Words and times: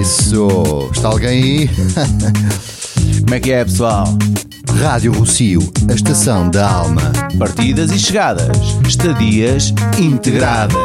Isso! 0.00 0.90
Está 0.92 1.08
alguém 1.08 1.28
aí? 1.28 1.70
Como 3.22 3.34
é 3.34 3.40
que 3.40 3.52
é, 3.52 3.64
pessoal? 3.64 4.06
Rádio 4.80 5.12
Rocio, 5.12 5.60
a 5.88 5.92
estação 5.92 6.50
da 6.50 6.68
alma. 6.68 7.12
Partidas 7.38 7.90
e 7.90 7.98
chegadas, 7.98 8.56
estadias 8.88 9.72
integradas. 9.98 10.76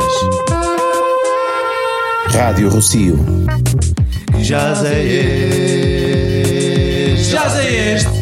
Rádio 2.31 2.69
Rocio. 2.69 3.17
Já 4.39 4.75
sei 4.75 5.19
este. 7.13 7.31
Já 7.31 7.49
sei 7.49 7.93
este. 7.93 8.16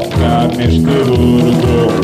Kalkar 0.00 0.48
mr. 0.56 1.04
Urdu 1.12 2.00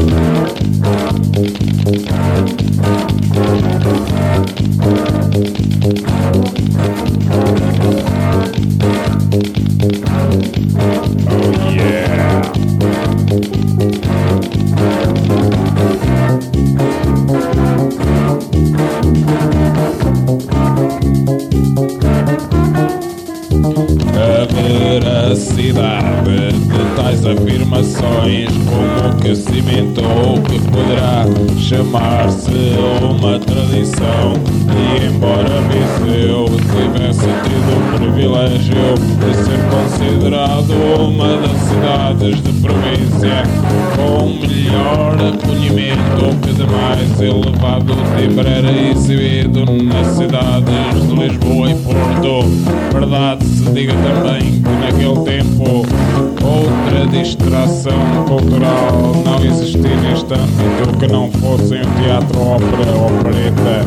opereta, 62.56 63.84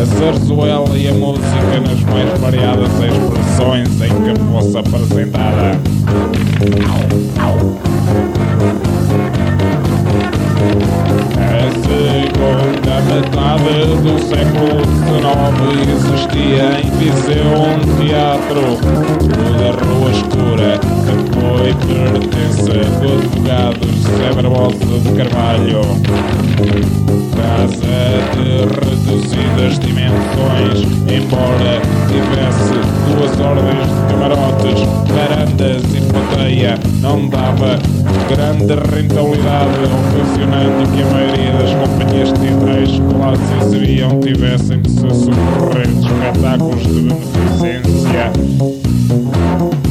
a 0.00 0.04
zarzuela 0.04 0.98
e 0.98 1.08
a 1.08 1.12
música 1.12 1.80
nas 1.80 2.00
mais 2.02 2.40
variadas 2.40 2.88
expressões 2.88 3.88
em 4.00 4.08
que 4.08 4.40
fosse 4.52 4.78
apresentada. 4.78 5.80
A 11.38 11.70
segunda 11.86 13.00
metade 13.14 13.49
do 13.60 14.18
século 14.26 14.80
XIX 15.04 15.80
existia 15.92 16.80
em 16.80 16.90
Viseu 16.96 17.44
um 17.60 17.78
teatro, 17.98 18.62
da 19.58 19.70
Rua 19.84 20.10
Escura, 20.10 20.78
que 20.78 21.14
foi 21.34 21.74
pertence 21.86 22.72
do 23.00 23.08
advogado 23.12 23.80
José 23.86 24.28
Barbosa 24.34 24.98
de 25.00 25.10
Carvalho. 25.12 25.80
Casa 27.36 28.00
de 28.34 28.50
reduzidas 28.80 29.78
dimensões, 29.78 30.78
embora 31.06 31.72
tivesse 32.08 32.78
duas 33.08 33.38
ordens 33.40 33.86
de 33.86 34.02
camarotes, 34.08 34.80
varandas 35.12 35.82
e 35.94 36.00
plateia, 36.10 36.78
não 37.00 37.28
dava 37.28 37.78
grande 38.30 38.74
rentabilidade, 38.74 39.80
ocasionando 39.84 40.88
que 40.92 41.02
a 41.02 41.06
maioria 41.06 41.52
das 41.52 41.74
companhias 41.74 42.32
teatrais 42.32 42.90
que 42.90 43.14
lá 43.50 43.60
se 43.60 43.76
exibiam 43.76 44.20
tivessem 44.20 44.80
de 44.80 44.90
se 44.90 45.00
socorrer 45.00 45.86
de 45.86 46.06
espetáculos 46.06 46.82
de 46.82 46.92
beneficência 46.92 48.32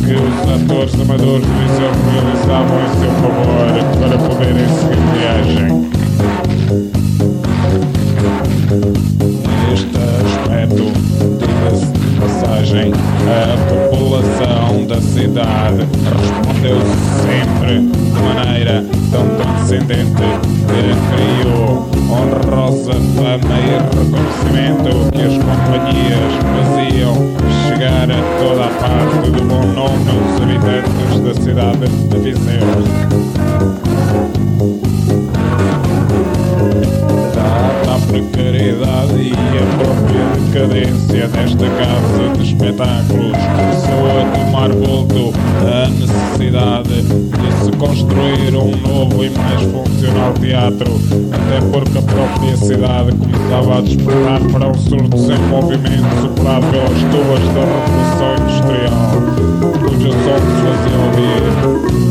que 0.05 0.13
os 0.15 0.39
atores 0.49 0.93
amadores 0.95 1.45
do 1.45 1.53
Viseu 1.59 1.91
realizavam 2.11 2.77
em 2.83 2.89
seu 2.99 3.11
favor 3.21 3.67
para 3.99 4.17
poderem 4.17 4.67
seguir 4.79 5.03
viagem. 5.19 5.69
Neste 9.69 9.95
aspecto, 10.25 10.85
diga-se 11.37 11.87
de 11.91 12.07
passagem, 12.19 12.87
a 13.27 13.57
população 13.69 14.87
da 14.87 14.99
cidade 15.01 15.81
respondeu 16.05 16.79
sempre 17.21 17.73
de 17.79 18.21
maneira 18.21 18.85
tão 19.11 19.25
condescendente 19.27 20.27
que 20.67 21.43
criou 21.43 21.88
honrosa 22.11 22.93
fama 23.15 23.55
e 23.59 23.77
reconhecimento 23.95 24.89
que 25.11 25.21
as 25.21 25.37
companhias 25.37 26.33
faziam 26.55 27.13
chegar 27.67 28.09
a 28.09 28.19
toda 28.39 28.65
a 28.65 28.69
parte 28.79 29.29
do 29.29 29.43
bom 29.43 29.65
nome 29.73 30.03
dos 30.05 30.41
habitantes 30.41 31.19
da 31.19 31.33
cidade 31.41 31.87
de 31.87 32.17
Viseu. 32.19 33.19
E 39.21 39.33
a 39.33 39.65
própria 39.77 40.23
decadência 40.39 41.27
desta 41.27 41.65
casa 41.69 42.29
de 42.37 42.43
espetáculos, 42.43 43.37
começou 43.55 44.07
a 44.07 44.23
tomar 44.37 44.71
vulto 44.71 45.33
a 45.61 45.89
necessidade 45.89 47.01
de 47.01 47.65
se 47.65 47.71
construir 47.73 48.55
um 48.55 48.75
novo 48.77 49.23
e 49.25 49.29
mais 49.31 49.61
funcional 49.63 50.33
teatro, 50.33 50.99
até 51.31 51.59
porque 51.69 51.97
a 51.97 52.01
própria 52.01 52.57
cidade 52.57 53.11
começava 53.17 53.77
a 53.77 53.81
despertar 53.81 54.41
para 54.51 54.67
um 54.69 54.73
surto 54.75 55.09
desenvolvimento 55.09 56.21
superado 56.21 56.65
pelas 56.67 56.99
tubas 57.11 57.43
da 57.53 57.65
Revolução 57.65 58.35
Industrial, 58.39 59.11
cujo 59.83 60.11
som 60.11 60.39
se 60.39 60.55
fazia 60.63 60.97
ouvir. 60.97 62.08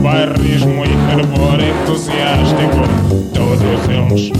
Puro 0.00 0.02
bairrismo 0.02 0.84
e 0.84 0.88
fervor 0.88 1.60
entusiástico, 1.60 2.80
todos 3.34 3.88
eles 3.88 4.32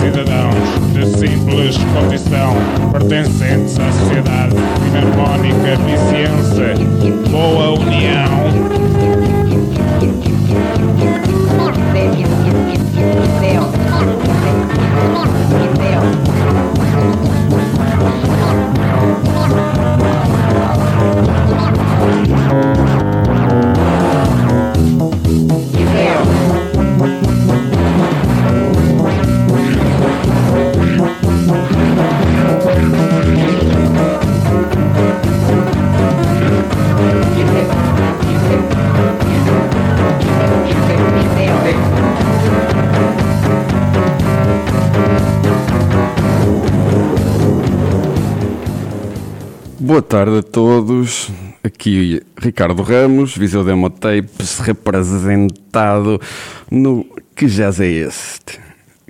cidadãos 0.00 0.92
de 0.92 1.06
simples 1.06 1.76
condição, 1.94 2.54
pertencentes 2.92 3.78
à 3.78 3.90
sociedade 3.92 4.54
em 4.86 4.96
harmónica 4.96 5.76
vizinhança, 5.84 6.74
boa 7.30 7.70
união. 7.80 8.42
Boa 49.92 50.00
tarde 50.00 50.38
a 50.38 50.42
todos. 50.42 51.30
Aqui 51.62 52.22
Ricardo 52.38 52.82
Ramos, 52.82 53.36
Viseu 53.36 53.62
Demo 53.62 53.90
Tapes, 53.90 54.58
representado 54.58 56.18
no 56.70 57.04
Que 57.36 57.44
Jazz 57.44 57.78
é 57.78 57.88
Este? 57.88 58.58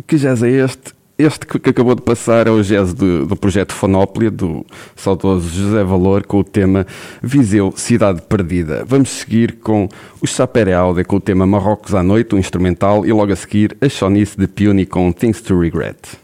Que 0.08 0.16
Jazz 0.16 0.42
é 0.42 0.50
Este? 0.50 0.92
Este 1.16 1.46
que 1.46 1.70
acabou 1.70 1.94
de 1.94 2.02
passar 2.02 2.48
é 2.48 2.50
o 2.50 2.60
jazz 2.64 2.92
do, 2.92 3.24
do 3.26 3.36
projeto 3.36 3.72
Fonóplia, 3.72 4.28
do 4.28 4.66
saudoso 4.96 5.48
José 5.50 5.84
Valor, 5.84 6.26
com 6.26 6.40
o 6.40 6.44
tema 6.44 6.84
Viseu, 7.22 7.72
Cidade 7.76 8.20
Perdida. 8.22 8.84
Vamos 8.84 9.10
seguir 9.10 9.58
com 9.60 9.88
o 10.20 10.26
Sapere 10.26 10.72
Aude 10.72 11.04
com 11.04 11.14
o 11.14 11.20
tema 11.20 11.46
Marrocos 11.46 11.94
à 11.94 12.02
Noite, 12.02 12.34
um 12.34 12.38
instrumental, 12.38 13.06
e 13.06 13.12
logo 13.12 13.32
a 13.32 13.36
seguir 13.36 13.76
a 13.80 13.88
Shonice 13.88 14.36
de 14.36 14.48
Puny 14.48 14.84
com 14.84 15.12
Things 15.12 15.40
to 15.42 15.56
Regret. 15.60 16.21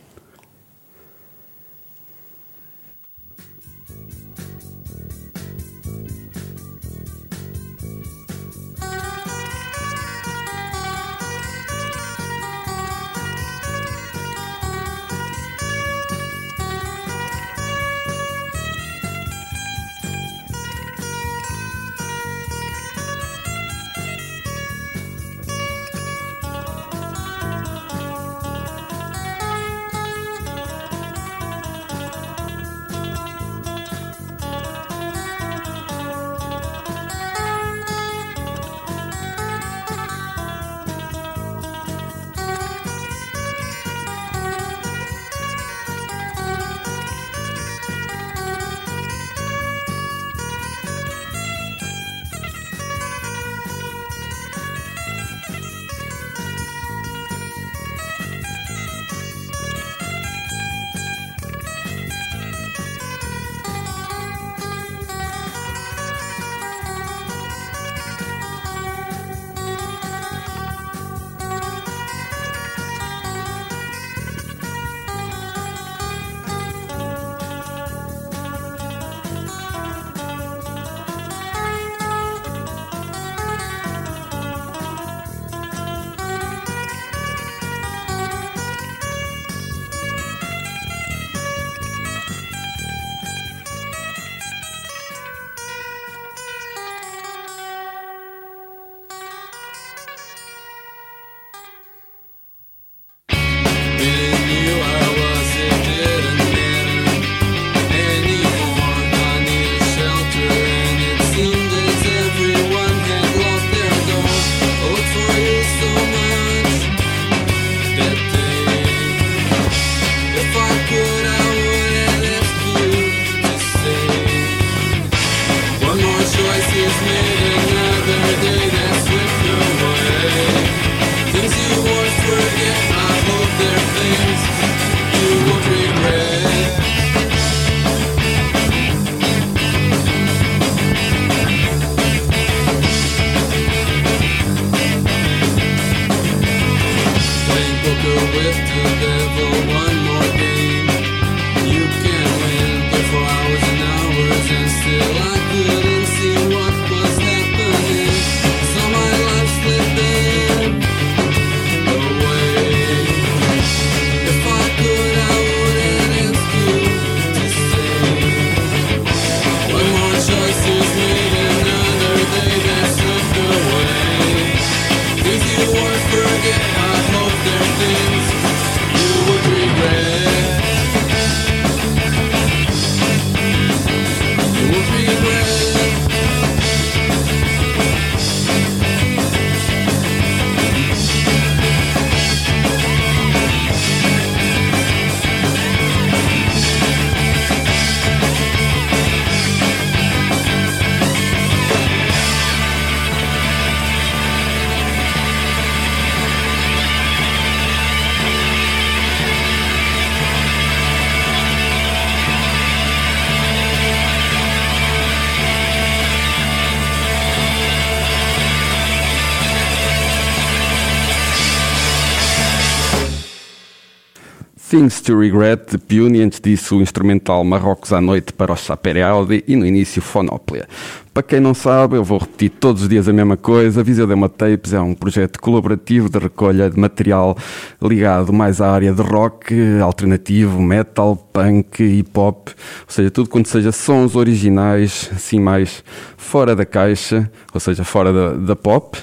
Things 224.69 225.01
to 225.01 225.19
Regret 225.19 225.71
de 225.71 225.79
Puni, 225.79 226.21
antes 226.21 226.39
disso 226.39 226.77
o 226.77 226.83
instrumental 226.83 227.43
Marrocos 227.43 227.91
à 227.91 228.03
Noite 228.03 228.35
para 228.35 228.53
o 228.53 228.57
Sapere 228.57 229.01
Audi 229.01 229.43
e 229.49 229.57
no 229.57 229.65
início 229.65 230.03
Fonóplia. 230.03 230.69
Para 231.15 231.23
quem 231.23 231.41
não 231.41 231.55
sabe, 231.55 231.97
eu 231.97 232.05
vou 232.05 232.19
repetir 232.19 232.51
todos 232.51 232.83
os 232.83 232.89
dias 232.89 233.09
a 233.09 233.13
mesma 233.15 233.35
coisa. 233.35 233.83
Viseu 233.83 234.07
Demo 234.07 234.29
Tapes 234.29 234.75
é 234.75 234.81
um 234.81 234.93
projeto 234.93 235.41
colaborativo 235.41 236.11
de 236.11 236.19
recolha 236.19 236.69
de 236.69 236.79
material 236.79 237.35
ligado 237.81 238.31
mais 238.31 238.61
à 238.61 238.71
área 238.71 238.93
de 238.93 239.01
rock, 239.01 239.55
alternativo, 239.83 240.61
metal, 240.61 241.17
punk, 241.17 241.83
hip 241.83 242.11
hop, 242.15 242.49
ou 242.49 242.55
seja, 242.89 243.11
tudo 243.11 243.31
quanto 243.31 243.49
seja 243.49 243.73
sons 243.73 244.15
originais, 244.15 245.11
assim 245.17 245.41
mais 245.41 245.83
fora 246.19 246.55
da 246.55 246.67
caixa, 246.67 247.31
ou 247.55 247.61
seja, 247.61 247.85
fora 247.85 248.13
da, 248.13 248.33
da 248.35 248.55
pop, 248.55 248.99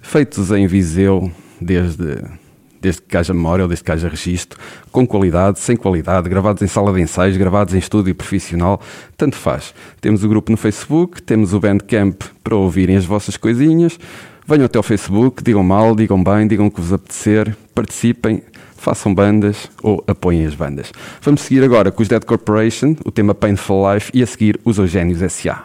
feitos 0.00 0.52
em 0.52 0.68
Viseu 0.68 1.32
desde 1.60 2.39
desde 2.80 3.02
que 3.02 3.16
haja 3.16 3.34
memória 3.34 3.64
ou 3.64 3.68
desde 3.68 3.84
que 3.84 3.92
haja 3.92 4.08
registro, 4.08 4.58
com 4.90 5.06
qualidade, 5.06 5.58
sem 5.58 5.76
qualidade, 5.76 6.28
gravados 6.28 6.62
em 6.62 6.66
sala 6.66 6.92
de 6.92 7.00
ensaios, 7.00 7.36
gravados 7.36 7.74
em 7.74 7.78
estúdio 7.78 8.14
profissional, 8.14 8.80
tanto 9.16 9.36
faz. 9.36 9.74
Temos 10.00 10.24
o 10.24 10.28
grupo 10.28 10.50
no 10.50 10.56
Facebook, 10.56 11.22
temos 11.22 11.52
o 11.52 11.60
Bandcamp 11.60 12.22
para 12.42 12.56
ouvirem 12.56 12.96
as 12.96 13.04
vossas 13.04 13.36
coisinhas. 13.36 13.98
Venham 14.46 14.64
até 14.64 14.78
ao 14.78 14.82
Facebook, 14.82 15.42
digam 15.44 15.62
mal, 15.62 15.94
digam 15.94 16.22
bem, 16.22 16.48
digam 16.48 16.66
o 16.66 16.70
que 16.70 16.80
vos 16.80 16.92
apetecer, 16.92 17.56
participem, 17.74 18.42
façam 18.76 19.14
bandas 19.14 19.70
ou 19.82 20.02
apoiem 20.06 20.46
as 20.46 20.54
bandas. 20.54 20.90
Vamos 21.20 21.42
seguir 21.42 21.62
agora 21.62 21.92
com 21.92 22.02
os 22.02 22.08
Dead 22.08 22.24
Corporation, 22.24 22.96
o 23.04 23.12
tema 23.12 23.34
Painful 23.34 23.92
Life 23.92 24.10
e 24.14 24.22
a 24.22 24.26
seguir 24.26 24.58
os 24.64 24.78
Eugénios 24.78 25.22
S.A. 25.22 25.64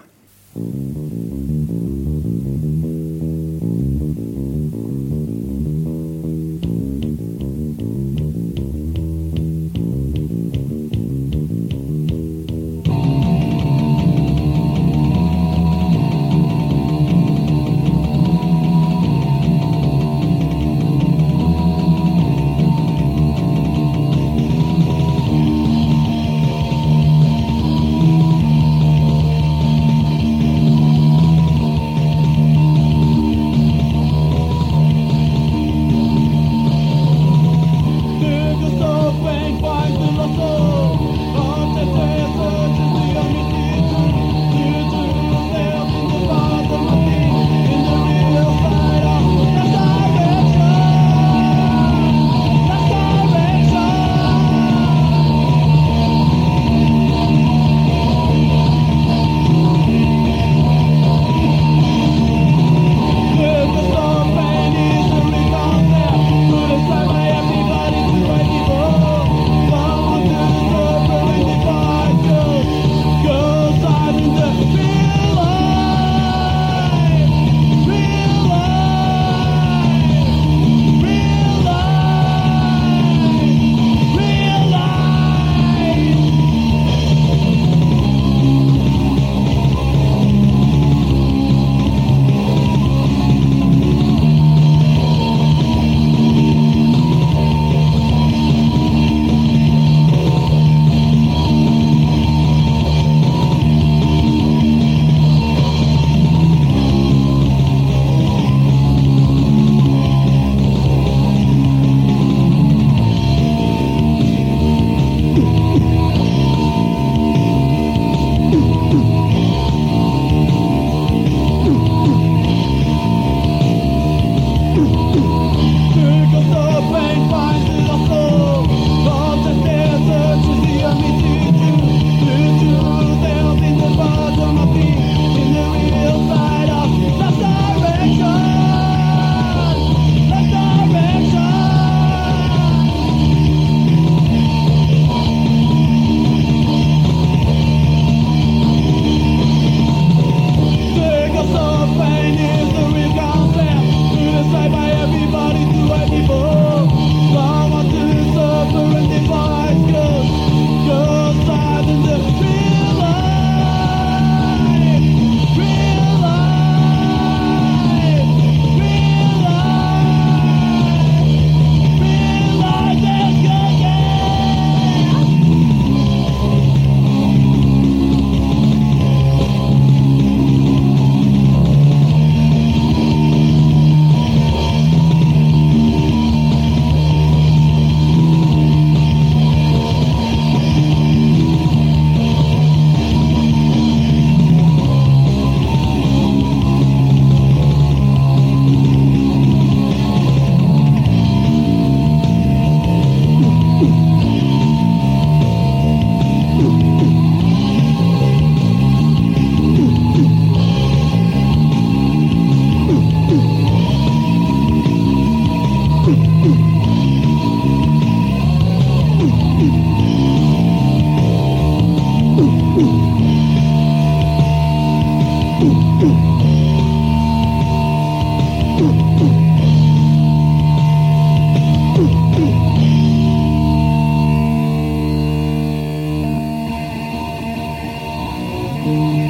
Life 238.86 239.25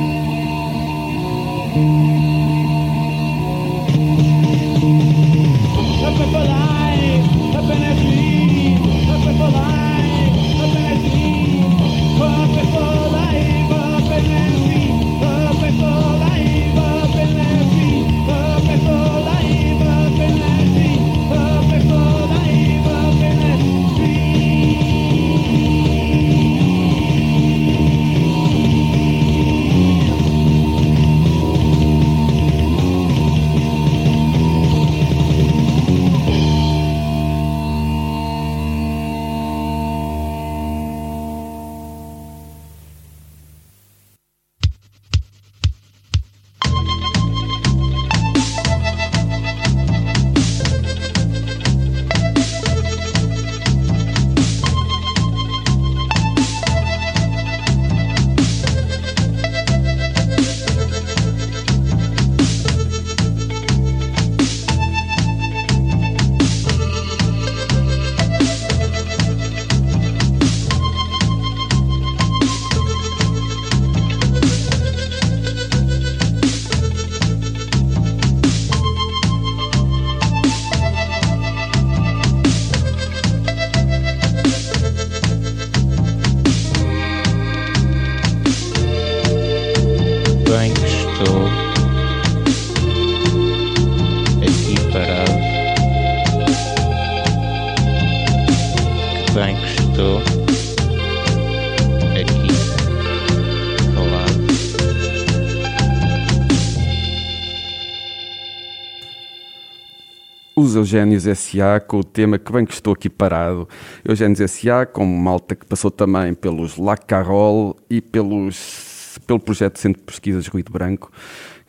Os 110.75 110.79
Eugénios 110.79 111.25
S.A. 111.25 111.79
com 111.79 111.99
o 111.99 112.03
tema 112.03 112.38
que 112.38 112.51
bem 112.51 112.65
que 112.65 112.73
estou 112.73 112.91
aqui 112.91 113.09
parado. 113.09 113.65
Eugénios 114.03 114.41
S.A. 114.41 114.85
com 114.85 115.05
malta 115.05 115.55
que 115.55 115.65
passou 115.65 115.89
também 115.89 116.33
pelos 116.33 116.75
La 116.75 116.97
Carol 116.97 117.77
e 117.89 118.01
pelos, 118.01 119.17
pelo 119.25 119.39
projeto 119.39 119.79
Centro 119.79 120.01
de 120.01 120.05
Pesquisas 120.05 120.47
Ruído 120.47 120.73
Branco, 120.73 121.09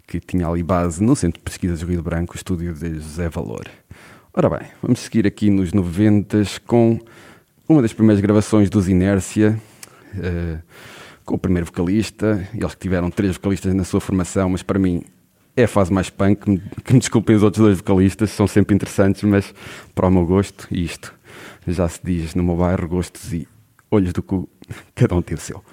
que 0.09 0.19
tinha 0.19 0.49
ali 0.49 0.61
base 0.61 1.01
no 1.05 1.15
Centro 1.15 1.39
de 1.39 1.45
Pesquisas 1.45 1.83
Ruído 1.83 2.03
Branco, 2.03 2.33
o 2.33 2.37
estúdio 2.37 2.75
de 2.75 2.95
José 2.95 3.29
Valor. 3.29 3.67
Ora 4.35 4.51
bem, 4.51 4.67
vamos 4.83 4.99
seguir 4.99 5.25
aqui 5.25 5.51
nos 5.51 5.73
90 5.73 6.43
com 6.67 6.99
uma 7.69 7.83
das 7.83 7.93
primeiras 7.93 8.21
gravações 8.21 8.69
dos 8.69 8.89
Inércia, 8.89 9.57
eh, 10.21 10.59
com 11.25 11.37
o 11.37 11.39
primeiro 11.39 11.67
vocalista. 11.67 12.45
Eles 12.53 12.75
tiveram 12.75 13.09
três 13.09 13.37
vocalistas 13.37 13.73
na 13.73 13.85
sua 13.85 14.01
formação, 14.01 14.49
mas 14.49 14.65
para 14.65 14.81
mim 14.81 15.05
é 15.57 15.65
a 15.65 15.69
fase 15.69 15.93
mais 15.93 16.11
punk. 16.11 16.43
Que 16.43 16.51
me, 16.51 16.63
que 16.85 16.93
me 16.93 16.99
desculpem 16.99 17.35
os 17.35 17.43
outros 17.43 17.65
dois 17.65 17.79
vocalistas, 17.79 18.31
são 18.31 18.47
sempre 18.47 18.75
interessantes, 18.75 19.23
mas 19.23 19.55
para 19.95 20.07
o 20.07 20.11
meu 20.11 20.27
gosto, 20.27 20.69
isto 20.71 21.15
já 21.67 21.89
se 21.89 22.01
diz 22.05 22.35
no 22.35 22.43
meu 22.43 22.57
bairro: 22.57 22.87
gostos 22.87 23.33
e 23.33 23.49
olhos 23.91 24.13
do 24.13 24.23
cu, 24.23 24.49
cada 24.95 25.15
um 25.15 25.23
tem 25.23 25.37
o 25.37 25.41
seu. 25.41 25.65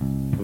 Andorinha 0.00 0.37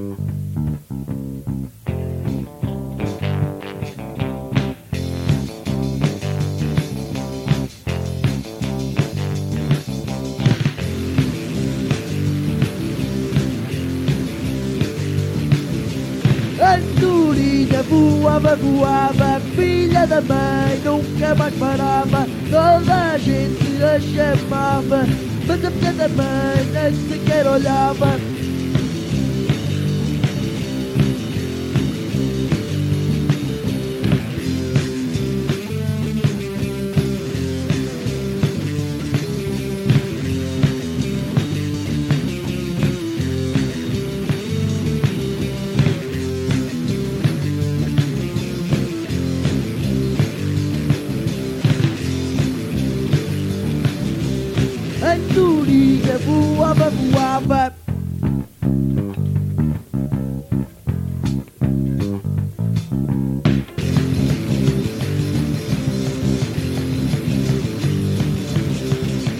voava, 18.34 18.56
voava, 18.56 19.40
filha 19.54 20.06
da 20.06 20.20
mãe, 20.20 20.80
nunca 20.84 21.34
mais 21.36 21.54
parava. 21.54 22.26
Toda 22.50 23.12
a 23.12 23.18
gente 23.18 23.82
a 23.82 24.00
chamava, 24.00 25.06
mas 25.46 25.64
a 25.64 25.70
filha 25.70 25.92
da 25.92 26.08
mãe 26.08 26.64
nem 26.72 27.08
sequer 27.08 27.46
olhava. 27.46 28.33
Voava, 56.90 56.90
voava. 56.90 57.72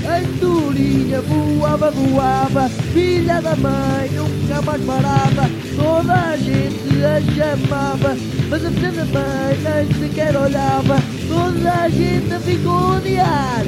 Andorinha 0.06 1.20
voava, 1.22 1.90
voava, 1.90 2.68
filha 2.92 3.40
da 3.40 3.56
mãe, 3.56 4.10
nunca 4.10 4.62
mais 4.62 4.84
parava. 4.84 5.50
Toda 5.76 6.14
a 6.14 6.36
gente 6.36 7.04
a 7.04 7.20
chamava, 7.34 8.16
mas 8.48 8.64
a 8.64 8.70
filha 8.70 8.92
da 8.92 9.04
mãe 9.06 9.58
nem 9.62 10.08
sequer 10.08 10.36
olhava. 10.36 10.96
Toda 11.28 11.72
a 11.72 11.88
gente 11.88 12.38
ficou 12.44 12.72
a 12.72 12.96
odiar, 12.96 13.64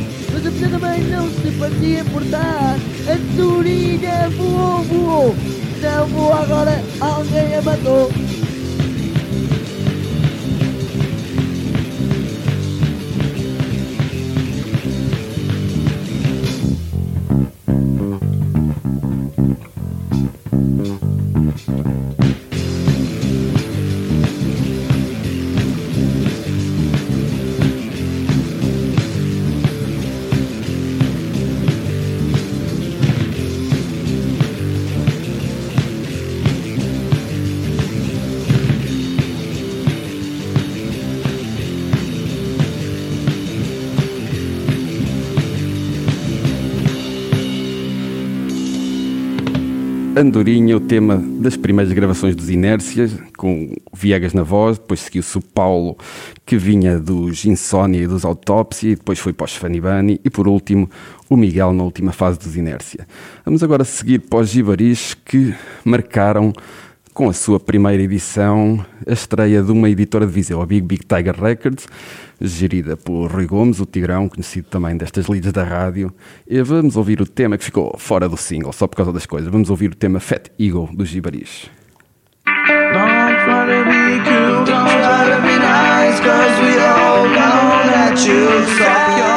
a 0.47 0.69
da 0.69 0.79
mãe 0.79 1.01
não 1.03 1.29
se 1.29 1.51
fazia 1.59 2.01
importar. 2.01 2.77
Andorinha 3.11 4.31
voou, 4.37 4.83
voou, 4.85 5.37
não 5.83 6.07
voou 6.07 6.33
agora, 6.33 6.83
alguém 7.01 7.57
a 7.57 7.63
matou. 7.63 8.26
Andorinha, 50.19 50.75
o 50.75 50.81
tema 50.81 51.19
das 51.19 51.59
primeiras 51.59 51.93
gravações 51.93 52.35
dos 52.35 52.49
Inércias, 52.49 53.15
com 53.37 53.77
Viegas 53.93 54.33
na 54.33 54.43
voz, 54.43 54.79
depois 54.79 55.01
seguiu-se 55.01 55.37
o 55.37 55.43
Paulo, 55.43 55.95
que 56.47 56.57
vinha 56.57 56.99
dos 56.99 57.45
Insónia 57.45 58.01
e 58.01 58.07
dos 58.07 58.25
Autópsia, 58.25 58.93
e 58.93 58.97
depois 58.97 59.19
foi 59.19 59.35
para 59.35 59.45
os 59.45 59.55
Fanibani, 59.55 60.19
e 60.25 60.31
por 60.31 60.49
último, 60.49 60.89
o 61.29 61.37
Miguel 61.37 61.75
na 61.75 61.83
última 61.83 62.13
fase 62.13 62.39
dos 62.39 62.57
Inércia. 62.57 63.07
Vamos 63.45 63.63
agora 63.63 63.85
seguir 63.85 64.21
para 64.21 64.39
os 64.39 64.49
Gibaris, 64.49 65.13
que 65.13 65.55
marcaram 65.85 66.51
com 67.17 67.31
a 67.31 67.33
sua 67.33 67.59
primeira 67.59 68.03
edição 68.03 68.85
a 69.07 69.11
estreia 69.11 69.63
de 69.63 69.73
uma 69.73 69.89
editora 69.89 70.27
de 70.27 70.33
Viseu, 70.33 70.61
a 70.61 70.67
Big 70.67 70.83
Big 70.83 71.03
Tiger 71.07 71.35
Records, 71.35 71.89
gerida 72.39 72.95
por 72.95 73.33
Rui 73.33 73.47
Gomes, 73.47 73.81
o 73.81 73.87
Tigrão, 73.87 74.29
conhecido 74.29 74.69
também 74.69 74.95
destas 74.95 75.25
lidas 75.25 75.51
da 75.51 75.65
rádio. 75.65 76.13
E 76.47 76.61
vamos 76.61 76.95
ouvir 76.95 77.23
o 77.23 77.27
tema 77.27 77.57
que 77.57 77.65
ficou 77.65 77.97
fora 77.97 78.29
do 78.29 78.37
single, 78.37 78.71
só 78.71 78.87
por 78.87 78.97
causa 78.97 79.15
das 79.15 79.25
coisas. 79.25 79.51
Vamos 79.51 79.71
ouvir 79.71 79.93
o 79.93 79.95
tema 79.95 80.21
Fat 80.21 80.51
Eagle 80.59 80.91
dos 80.93 81.09
Gibaris. 81.09 81.71
Don't 88.93 89.36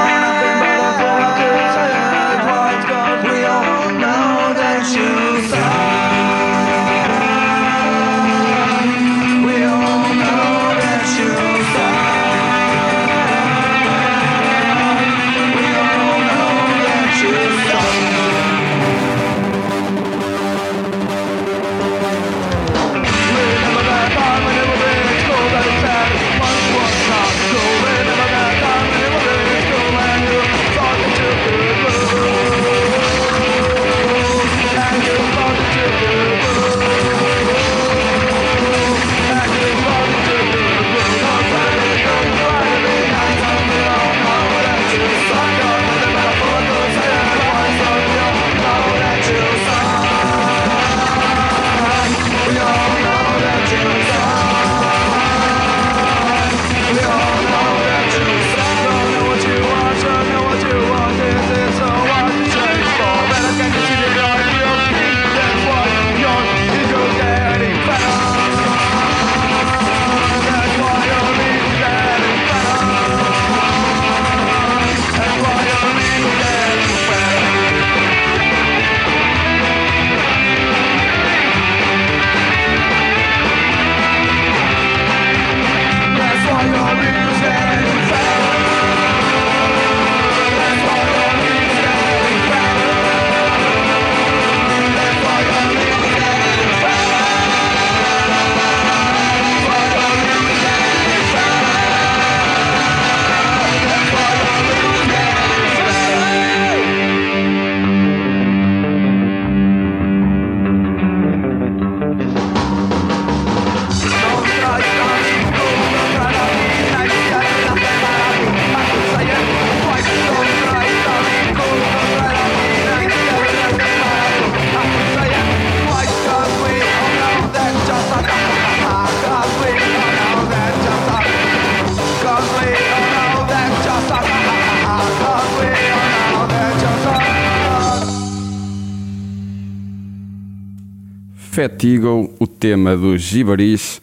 Fat 141.52 141.84
Eagle, 141.84 142.32
o 142.40 142.46
tema 142.46 142.96
do 142.96 143.18
Gibaris. 143.18 144.00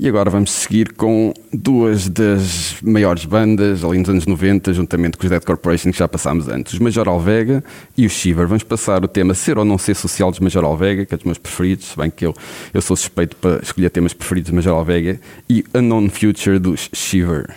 E 0.00 0.08
agora 0.08 0.30
vamos 0.30 0.52
seguir 0.52 0.92
com 0.92 1.34
duas 1.52 2.08
das 2.08 2.76
maiores 2.82 3.24
bandas 3.24 3.84
ali 3.84 3.98
nos 3.98 4.08
anos 4.08 4.26
90, 4.26 4.72
juntamente 4.72 5.18
com 5.18 5.24
os 5.24 5.30
Dead 5.30 5.44
Corporation 5.44 5.90
que 5.90 5.98
já 5.98 6.06
passámos 6.06 6.48
antes, 6.48 6.72
os 6.72 6.78
Major 6.78 7.08
Alvega 7.08 7.64
e 7.96 8.06
o 8.06 8.10
Shiver. 8.10 8.46
Vamos 8.46 8.62
passar 8.62 9.04
o 9.04 9.08
tema 9.08 9.34
Ser 9.34 9.58
ou 9.58 9.64
Não 9.64 9.76
Ser 9.76 9.94
Social 9.94 10.30
dos 10.30 10.40
Major 10.40 10.64
Alvega, 10.64 11.04
que 11.04 11.14
é 11.14 11.16
dos 11.16 11.26
meus 11.26 11.38
preferidos, 11.38 11.86
se 11.86 11.96
bem 11.96 12.10
que 12.10 12.24
eu, 12.24 12.34
eu 12.72 12.80
sou 12.80 12.96
suspeito 12.96 13.36
para 13.36 13.60
escolher 13.60 13.90
temas 13.90 14.14
preferidos 14.14 14.50
dos 14.50 14.56
Major 14.56 14.78
Alvega, 14.78 15.20
e 15.50 15.64
Unknown 15.74 16.08
Future 16.08 16.58
dos 16.58 16.88
Shiver. 16.92 17.56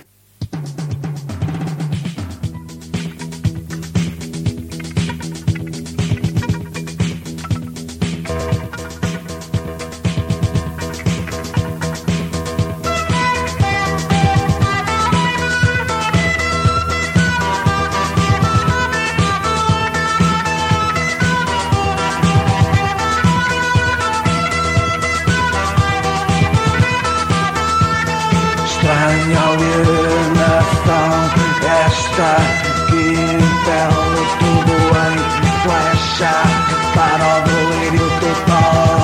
Total 37.99 38.97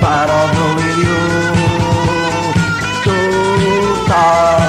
Para 0.00 0.32
o 0.32 0.48
delírio 0.76 1.16
total 3.04 4.62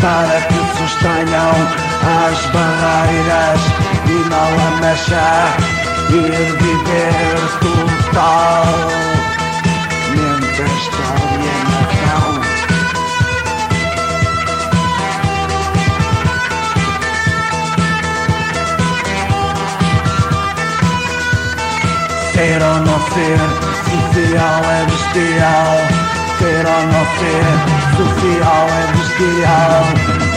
para 0.00 0.40
que 0.42 0.60
sustenham 0.78 1.52
as 2.28 2.38
barreiras 2.46 3.60
e 4.06 4.28
não 4.30 4.48
lamecha 4.56 5.28
ir 6.10 6.56
viver 6.56 7.67
Ser 22.38 22.62
ou 22.62 22.80
não 22.80 23.00
ser, 23.10 23.38
social 23.84 24.62
é 24.64 24.84
bestial. 24.86 25.76
Ser 26.38 26.64
ou 26.66 26.82
não 26.86 27.04
ser, 27.18 27.46
social 27.96 28.66
é 28.68 28.84
bestial. 28.96 29.84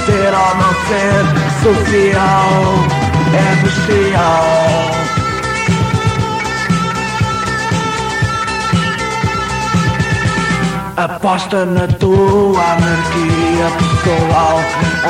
Ser 0.05 0.33
ou 0.33 0.51
não 0.55 0.73
ser, 0.87 1.23
social 1.61 2.49
é 3.33 3.55
bestial. 3.63 5.20
Aposta 11.01 11.65
na 11.65 11.87
tua 11.87 12.61
anarquia 12.61 13.71
pessoal. 13.79 14.57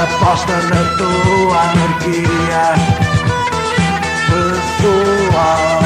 Aposta 0.02 0.56
na 0.72 0.82
tua 0.96 1.60
anarquia 1.60 2.66
pessoal. 4.30 5.82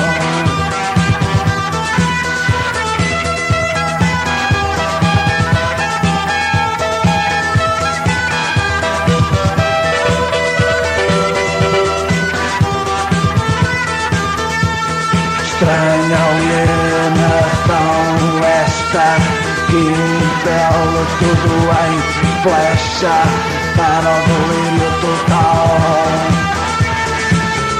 Estranha 15.43 16.19
alienação 16.29 17.55
esta 18.45 19.24
impele 19.77 21.05
tudo 21.19 21.55
em 21.85 21.97
flecha 22.41 23.17
para 23.75 24.09
o 24.09 24.19
delírio 24.27 24.89
total. 25.01 25.67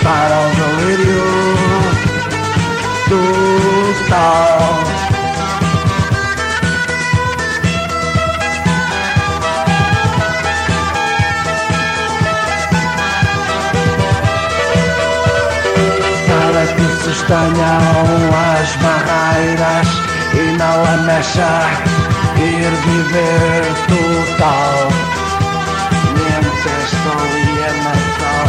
Para 0.04 0.36
o 0.40 0.50
delírio 0.56 1.24
total. 3.10 4.86
para 16.28 16.64
que 16.74 16.88
sustenham 17.04 17.80
as 18.34 18.70
barreiras 18.78 20.05
não 20.86 20.98
lamecha 20.98 21.54
ir 22.38 22.72
viver 22.86 23.64
total. 23.88 24.76
Mente 26.14 26.70
esta 26.84 27.12
alienação. 27.24 28.46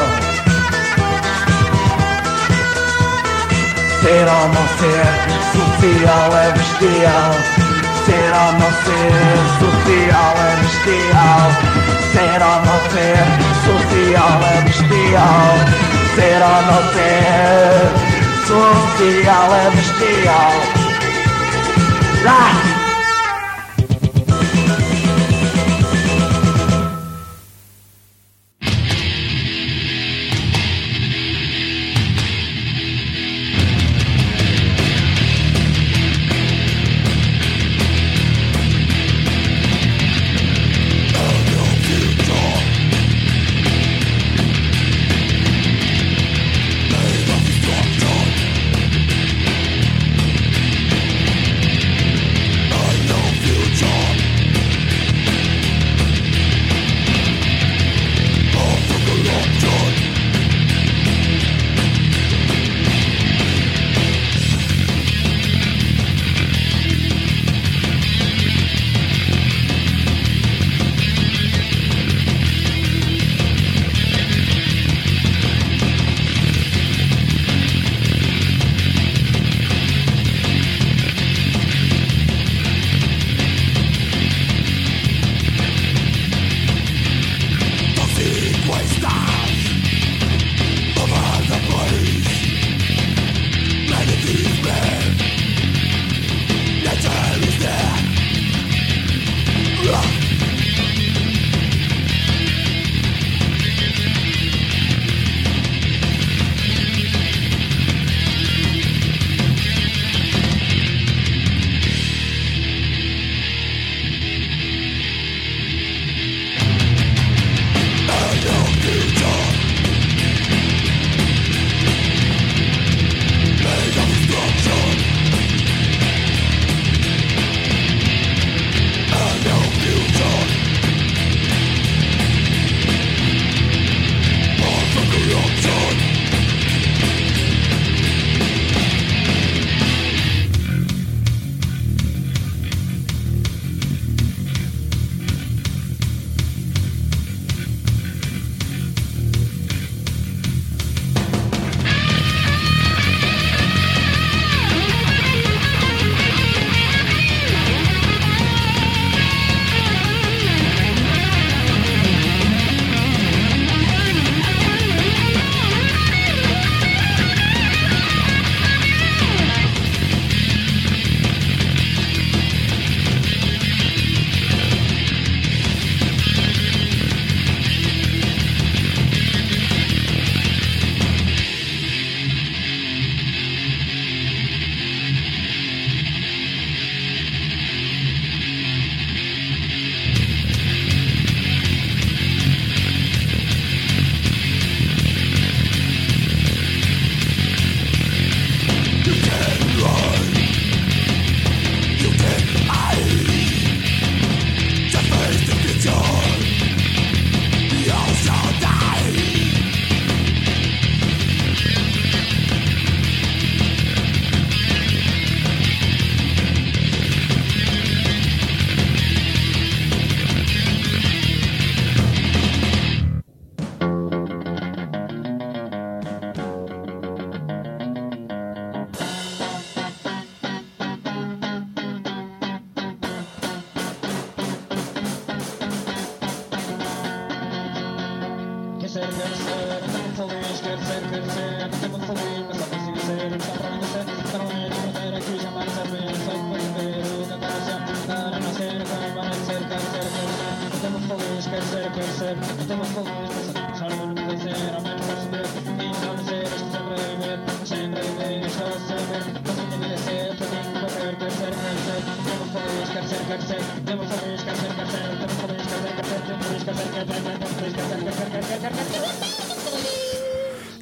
Ser 4.03 4.27
ou 4.29 4.49
não 4.49 4.66
ser, 4.79 5.07
social 5.53 6.31
é 6.37 6.53
bestial. 6.53 7.33
Ser 8.05 8.33
ou 8.33 8.51
não 8.53 8.72
ser, 8.85 9.14
social 9.61 10.35
é 10.37 10.57
bestial. 10.62 11.49
Ser 12.12 12.40
ou 12.42 12.59
não 12.66 12.81
ser, 12.90 13.27
social 13.66 14.38
é 14.42 14.61
bestial. 14.62 15.55
Ser 16.14 16.40
ou 16.42 16.61
não 16.66 16.83
ser, 16.92 17.77
social 18.46 19.49
é 19.55 19.70
bestial. 19.70 20.76
right. 22.27 22.76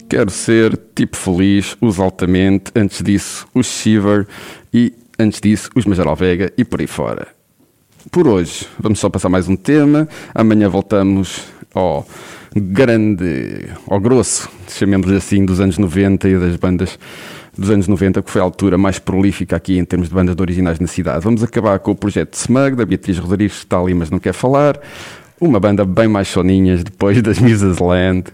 Quero 0.08 0.30
ser 0.30 0.78
tipo 0.94 1.16
feliz, 1.16 1.76
os 1.80 1.98
altamente, 1.98 2.70
antes 2.76 3.02
disso 3.02 3.48
os 3.52 3.66
Shiver 3.66 4.26
e 4.72 4.92
antes 5.18 5.40
disso 5.40 5.70
os 5.74 5.84
Major 5.84 6.14
Vega 6.14 6.52
e 6.56 6.64
por 6.64 6.80
aí 6.80 6.86
fora. 6.86 7.26
Por 8.12 8.28
hoje 8.28 8.64
vamos 8.78 9.00
só 9.00 9.10
passar 9.10 9.28
mais 9.28 9.48
um 9.48 9.56
tema, 9.56 10.08
amanhã 10.32 10.68
voltamos 10.68 11.40
ao 11.74 12.06
grande, 12.54 13.68
ao 13.88 13.98
grosso, 13.98 14.48
chamemos 14.68 15.10
assim, 15.10 15.44
dos 15.44 15.58
anos 15.58 15.78
90 15.78 16.28
e 16.28 16.38
das 16.38 16.54
bandas 16.54 16.96
dos 17.58 17.70
anos 17.70 17.88
90, 17.88 18.22
que 18.22 18.30
foi 18.30 18.40
a 18.40 18.44
altura 18.44 18.78
mais 18.78 19.00
prolífica 19.00 19.56
aqui 19.56 19.78
em 19.78 19.84
termos 19.84 20.08
de 20.08 20.14
bandas 20.14 20.36
de 20.36 20.42
originais 20.42 20.78
na 20.78 20.86
cidade. 20.86 21.24
Vamos 21.24 21.42
acabar 21.42 21.78
com 21.80 21.90
o 21.90 21.94
projeto 21.96 22.34
Smug, 22.34 22.76
da 22.76 22.86
Beatriz 22.86 23.18
Rodrigues, 23.18 23.58
que 23.58 23.64
está 23.64 23.80
ali 23.80 23.94
mas 23.94 24.10
não 24.10 24.20
quer 24.20 24.32
falar. 24.32 24.78
Uma 25.44 25.60
banda 25.60 25.84
bem 25.84 26.08
mais 26.08 26.28
soninhas 26.28 26.82
depois 26.82 27.20
das 27.20 27.36
Mrs. 27.38 27.82
Land, 27.82 28.32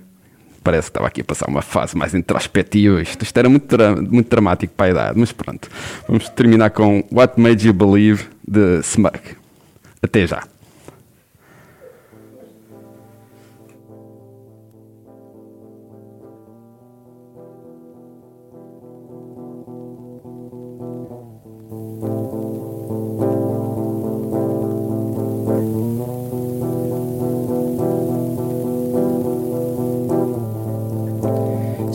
Parece 0.62 0.88
que 0.88 0.90
estava 0.90 1.07
aqui 1.09 1.23
a 1.23 1.25
passar 1.25 1.49
uma 1.49 1.62
fase 1.62 1.96
mais 1.96 2.14
introspectiva. 2.14 3.01
Isto, 3.01 3.23
isto 3.23 3.37
era 3.37 3.49
muito, 3.49 3.77
muito 4.11 4.29
dramático 4.29 4.75
para 4.77 4.87
a 4.87 4.90
idade, 4.90 5.18
mas 5.18 5.33
pronto. 5.33 5.70
Vamos 6.07 6.29
terminar 6.29 6.70
com 6.70 7.03
What 7.11 7.40
Made 7.40 7.66
You 7.66 7.73
Believe 7.73 8.27
de 8.46 8.81
Smug. 8.81 9.18
Até 10.03 10.27
já. 10.27 10.42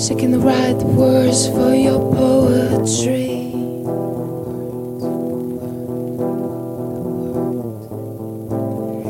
seeking 0.07 0.29
the 0.29 0.37
right 0.37 0.77
words 0.83 1.47
for 1.47 1.73
your 1.73 1.99
poetry. 2.13 3.49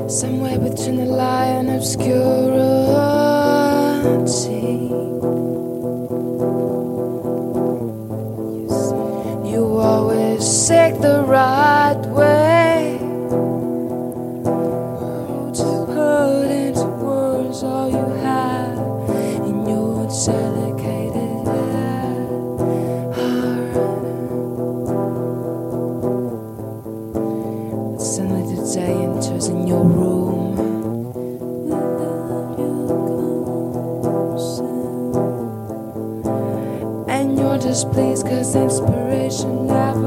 Somewhere 0.10 0.58
between 0.58 1.02
a 1.02 1.06
lie 1.06 1.48
and 1.48 1.70
obscure. 1.70 2.45
please, 37.84 38.24
cause 38.24 38.56
inspiration 38.56 39.68
never. 39.68 40.05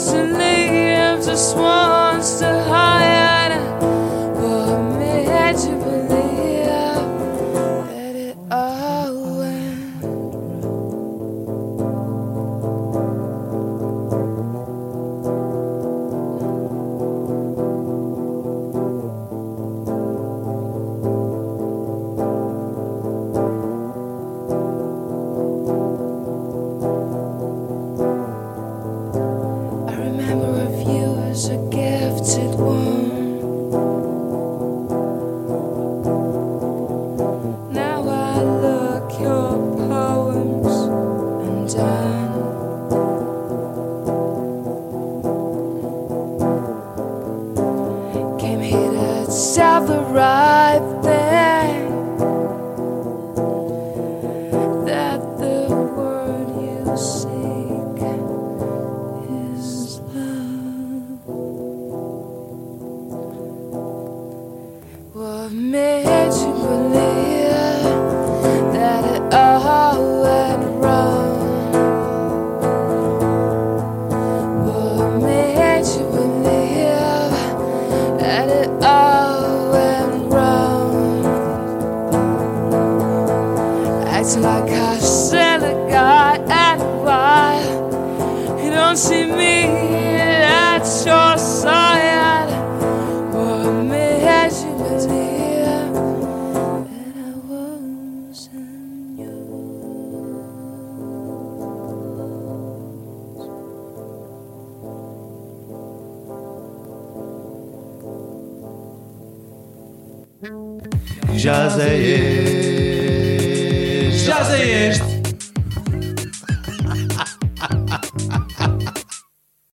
destiny 0.00 0.94
of 0.96 1.22
just 1.22 1.54
one. 1.56 1.99